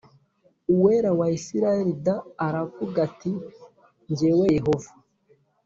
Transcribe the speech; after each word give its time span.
uwera 0.73 1.09
wa 1.19 1.27
isirayeli 1.37 1.93
d 2.05 2.07
aravuga 2.45 2.97
ati 3.07 3.31
jyewe 4.17 4.45
yehova 4.57 4.91